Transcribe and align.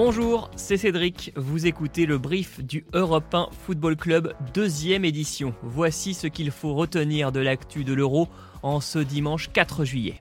Bonjour, 0.00 0.48
c'est 0.54 0.76
Cédric. 0.76 1.32
Vous 1.34 1.66
écoutez 1.66 2.06
le 2.06 2.18
brief 2.18 2.60
du 2.64 2.86
Europe 2.92 3.34
1 3.34 3.48
Football 3.66 3.96
Club, 3.96 4.32
deuxième 4.54 5.04
édition. 5.04 5.54
Voici 5.64 6.14
ce 6.14 6.28
qu'il 6.28 6.52
faut 6.52 6.72
retenir 6.72 7.32
de 7.32 7.40
l'actu 7.40 7.82
de 7.82 7.94
l'Euro 7.94 8.28
en 8.62 8.80
ce 8.80 9.00
dimanche 9.00 9.50
4 9.52 9.84
juillet. 9.84 10.20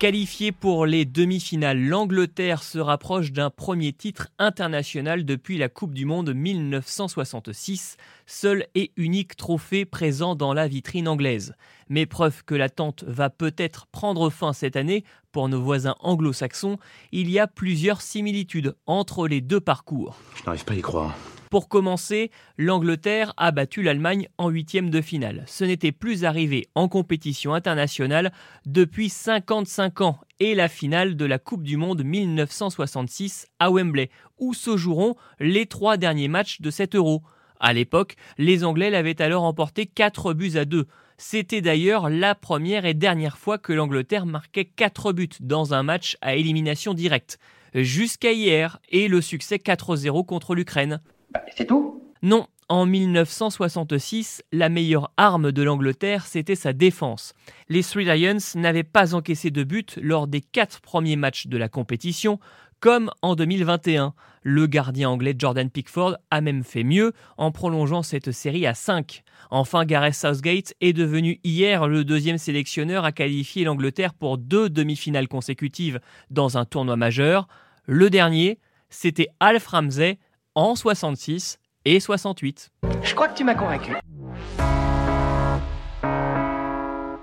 Qualifié 0.00 0.50
pour 0.50 0.86
les 0.86 1.04
demi-finales, 1.04 1.78
l'Angleterre 1.78 2.62
se 2.62 2.78
rapproche 2.78 3.32
d'un 3.32 3.50
premier 3.50 3.92
titre 3.92 4.28
international 4.38 5.26
depuis 5.26 5.58
la 5.58 5.68
Coupe 5.68 5.92
du 5.92 6.06
Monde 6.06 6.32
1966, 6.32 7.98
seul 8.24 8.64
et 8.74 8.92
unique 8.96 9.36
trophée 9.36 9.84
présent 9.84 10.36
dans 10.36 10.54
la 10.54 10.68
vitrine 10.68 11.06
anglaise. 11.06 11.52
Mais 11.90 12.06
preuve 12.06 12.44
que 12.46 12.54
l'attente 12.54 13.04
va 13.06 13.28
peut-être 13.28 13.88
prendre 13.88 14.30
fin 14.30 14.54
cette 14.54 14.76
année 14.76 15.04
pour 15.32 15.50
nos 15.50 15.60
voisins 15.60 15.96
anglo-saxons, 16.00 16.78
il 17.12 17.30
y 17.30 17.38
a 17.38 17.46
plusieurs 17.46 18.00
similitudes 18.00 18.74
entre 18.86 19.28
les 19.28 19.42
deux 19.42 19.60
parcours. 19.60 20.16
Je 20.36 20.44
n'arrive 20.46 20.64
pas 20.64 20.72
à 20.72 20.76
y 20.76 20.80
croire. 20.80 21.14
Pour 21.50 21.68
commencer, 21.68 22.30
l'Angleterre 22.58 23.34
a 23.36 23.50
battu 23.50 23.82
l'Allemagne 23.82 24.28
en 24.38 24.50
huitième 24.50 24.88
de 24.88 25.00
finale. 25.00 25.42
Ce 25.48 25.64
n'était 25.64 25.90
plus 25.90 26.24
arrivé 26.24 26.68
en 26.76 26.86
compétition 26.86 27.54
internationale 27.54 28.30
depuis 28.66 29.08
55 29.08 30.00
ans 30.00 30.20
et 30.38 30.54
la 30.54 30.68
finale 30.68 31.16
de 31.16 31.24
la 31.24 31.40
Coupe 31.40 31.64
du 31.64 31.76
Monde 31.76 32.04
1966 32.04 33.48
à 33.58 33.72
Wembley, 33.72 34.10
où 34.38 34.54
se 34.54 34.76
joueront 34.76 35.16
les 35.40 35.66
trois 35.66 35.96
derniers 35.96 36.28
matchs 36.28 36.60
de 36.60 36.70
cet 36.70 36.94
euro. 36.94 37.24
À 37.58 37.72
l'époque, 37.72 38.14
les 38.38 38.62
Anglais 38.62 38.88
l'avaient 38.90 39.20
alors 39.20 39.42
emporté 39.42 39.86
4 39.86 40.34
buts 40.34 40.56
à 40.56 40.64
2. 40.64 40.86
C'était 41.18 41.62
d'ailleurs 41.62 42.10
la 42.10 42.36
première 42.36 42.86
et 42.86 42.94
dernière 42.94 43.38
fois 43.38 43.58
que 43.58 43.72
l'Angleterre 43.72 44.24
marquait 44.24 44.66
4 44.66 45.12
buts 45.12 45.28
dans 45.40 45.74
un 45.74 45.82
match 45.82 46.16
à 46.20 46.36
élimination 46.36 46.94
directe. 46.94 47.40
Jusqu'à 47.74 48.30
hier 48.30 48.78
et 48.88 49.08
le 49.08 49.20
succès 49.20 49.56
4-0 49.56 50.24
contre 50.24 50.54
l'Ukraine. 50.54 51.00
Bah, 51.32 51.42
c'est 51.56 51.66
tout 51.66 52.02
Non, 52.22 52.46
en 52.68 52.86
1966, 52.86 54.42
la 54.52 54.68
meilleure 54.68 55.12
arme 55.16 55.52
de 55.52 55.62
l'Angleterre, 55.62 56.26
c'était 56.26 56.54
sa 56.54 56.72
défense. 56.72 57.34
Les 57.68 57.82
Three 57.82 58.04
Lions 58.04 58.38
n'avaient 58.54 58.84
pas 58.84 59.14
encaissé 59.14 59.50
de 59.50 59.64
but 59.64 59.98
lors 60.00 60.26
des 60.26 60.40
quatre 60.40 60.80
premiers 60.80 61.16
matchs 61.16 61.46
de 61.48 61.56
la 61.56 61.68
compétition, 61.68 62.38
comme 62.80 63.10
en 63.22 63.34
2021. 63.34 64.14
Le 64.42 64.66
gardien 64.66 65.10
anglais 65.10 65.34
Jordan 65.36 65.68
Pickford 65.68 66.16
a 66.30 66.40
même 66.40 66.64
fait 66.64 66.84
mieux 66.84 67.12
en 67.36 67.50
prolongeant 67.52 68.02
cette 68.02 68.32
série 68.32 68.66
à 68.66 68.74
5. 68.74 69.22
Enfin, 69.50 69.84
Gareth 69.84 70.14
Southgate 70.14 70.74
est 70.80 70.92
devenu 70.92 71.40
hier 71.44 71.88
le 71.88 72.04
deuxième 72.04 72.38
sélectionneur 72.38 73.04
à 73.04 73.12
qualifier 73.12 73.64
l'Angleterre 73.64 74.14
pour 74.14 74.38
deux 74.38 74.70
demi-finales 74.70 75.28
consécutives 75.28 76.00
dans 76.30 76.56
un 76.56 76.64
tournoi 76.64 76.96
majeur. 76.96 77.48
Le 77.84 78.10
dernier, 78.10 78.58
c'était 78.88 79.28
Alf 79.40 79.66
Ramsey 79.66 80.18
en 80.54 80.74
66 80.74 81.58
et 81.84 82.00
68. 82.00 82.70
Je 83.02 83.14
crois 83.14 83.28
que 83.28 83.36
tu 83.36 83.44
m'as 83.44 83.54
convaincu. 83.54 83.92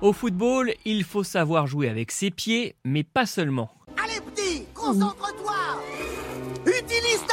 Au 0.00 0.12
football, 0.12 0.72
il 0.84 1.04
faut 1.04 1.22
savoir 1.22 1.68
jouer 1.68 1.88
avec 1.88 2.10
ses 2.10 2.30
pieds, 2.32 2.74
mais 2.84 3.04
pas 3.04 3.24
seulement. 3.24 3.70
Allez 4.02 4.20
petit, 4.20 4.64
concentre-toi 4.74 5.54
Utilise 6.66 7.24
ta 7.28 7.31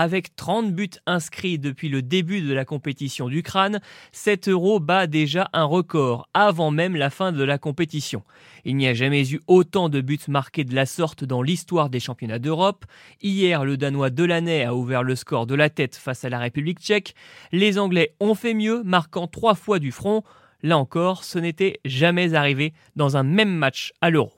Avec 0.00 0.36
30 0.36 0.76
buts 0.76 0.90
inscrits 1.06 1.58
depuis 1.58 1.88
le 1.88 2.02
début 2.02 2.40
de 2.40 2.54
la 2.54 2.64
compétition 2.64 3.28
d'Ukraine, 3.28 3.80
cet 4.12 4.46
euro 4.46 4.78
bat 4.78 5.08
déjà 5.08 5.50
un 5.52 5.64
record 5.64 6.28
avant 6.34 6.70
même 6.70 6.94
la 6.94 7.10
fin 7.10 7.32
de 7.32 7.42
la 7.42 7.58
compétition. 7.58 8.22
Il 8.64 8.76
n'y 8.76 8.86
a 8.86 8.94
jamais 8.94 9.28
eu 9.32 9.40
autant 9.48 9.88
de 9.88 10.00
buts 10.00 10.20
marqués 10.28 10.62
de 10.62 10.72
la 10.72 10.86
sorte 10.86 11.24
dans 11.24 11.42
l'histoire 11.42 11.90
des 11.90 11.98
championnats 11.98 12.38
d'Europe. 12.38 12.84
Hier, 13.22 13.64
le 13.64 13.76
Danois 13.76 14.10
Delaney 14.10 14.62
a 14.62 14.72
ouvert 14.72 15.02
le 15.02 15.16
score 15.16 15.48
de 15.48 15.56
la 15.56 15.68
tête 15.68 15.96
face 15.96 16.24
à 16.24 16.28
la 16.28 16.38
République 16.38 16.78
tchèque. 16.78 17.16
Les 17.50 17.76
Anglais 17.76 18.14
ont 18.20 18.36
fait 18.36 18.54
mieux, 18.54 18.84
marquant 18.84 19.26
trois 19.26 19.56
fois 19.56 19.80
du 19.80 19.90
front. 19.90 20.22
Là 20.62 20.78
encore, 20.78 21.24
ce 21.24 21.40
n'était 21.40 21.80
jamais 21.84 22.34
arrivé 22.34 22.72
dans 22.94 23.16
un 23.16 23.24
même 23.24 23.52
match 23.52 23.92
à 24.00 24.10
l'Euro. 24.10 24.37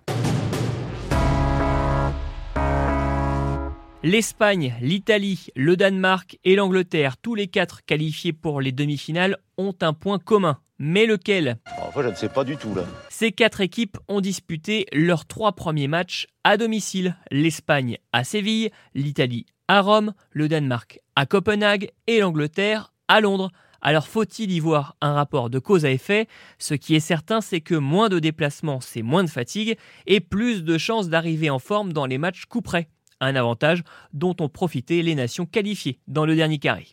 L'Espagne, 4.02 4.74
l'Italie, 4.80 5.48
le 5.54 5.76
Danemark 5.76 6.38
et 6.42 6.56
l'Angleterre, 6.56 7.18
tous 7.18 7.34
les 7.34 7.48
quatre 7.48 7.84
qualifiés 7.84 8.32
pour 8.32 8.62
les 8.62 8.72
demi-finales, 8.72 9.36
ont 9.58 9.74
un 9.82 9.92
point 9.92 10.18
commun. 10.18 10.58
Mais 10.78 11.04
lequel? 11.04 11.58
Enfin, 11.82 12.02
je 12.04 12.08
ne 12.08 12.14
sais 12.14 12.30
pas 12.30 12.42
du 12.42 12.56
tout 12.56 12.74
là. 12.74 12.84
Ces 13.10 13.30
quatre 13.30 13.60
équipes 13.60 13.98
ont 14.08 14.22
disputé 14.22 14.86
leurs 14.94 15.26
trois 15.26 15.52
premiers 15.52 15.86
matchs 15.86 16.28
à 16.44 16.56
domicile. 16.56 17.14
L'Espagne 17.30 17.98
à 18.14 18.24
Séville, 18.24 18.70
l'Italie 18.94 19.44
à 19.68 19.82
Rome, 19.82 20.14
le 20.30 20.48
Danemark 20.48 21.00
à 21.14 21.26
Copenhague 21.26 21.90
et 22.06 22.20
l'Angleterre 22.20 22.94
à 23.06 23.20
Londres. 23.20 23.50
Alors 23.82 24.08
faut-il 24.08 24.50
y 24.50 24.60
voir 24.60 24.96
un 25.02 25.12
rapport 25.12 25.50
de 25.50 25.58
cause 25.58 25.84
à 25.84 25.90
effet? 25.90 26.26
Ce 26.58 26.72
qui 26.72 26.94
est 26.94 27.00
certain, 27.00 27.42
c'est 27.42 27.60
que 27.60 27.74
moins 27.74 28.08
de 28.08 28.18
déplacements, 28.18 28.80
c'est 28.80 29.02
moins 29.02 29.24
de 29.24 29.30
fatigue 29.30 29.76
et 30.06 30.20
plus 30.20 30.64
de 30.64 30.78
chances 30.78 31.10
d'arriver 31.10 31.50
en 31.50 31.58
forme 31.58 31.92
dans 31.92 32.06
les 32.06 32.16
matchs 32.16 32.46
coup 32.46 32.62
près. 32.62 32.88
Un 33.20 33.36
avantage 33.36 33.82
dont 34.12 34.34
ont 34.40 34.48
profité 34.48 35.02
les 35.02 35.14
nations 35.14 35.46
qualifiées 35.46 35.98
dans 36.08 36.24
le 36.24 36.34
dernier 36.34 36.58
carré. 36.58 36.88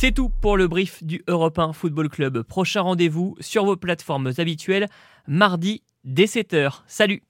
C'est 0.00 0.12
tout 0.12 0.30
pour 0.30 0.56
le 0.56 0.66
brief 0.66 1.04
du 1.04 1.22
Europe 1.28 1.58
1 1.58 1.74
Football 1.74 2.08
Club. 2.08 2.42
Prochain 2.42 2.80
rendez-vous 2.80 3.36
sur 3.38 3.66
vos 3.66 3.76
plateformes 3.76 4.32
habituelles 4.38 4.88
mardi 5.26 5.82
dès 6.04 6.24
7h. 6.24 6.80
Salut 6.86 7.22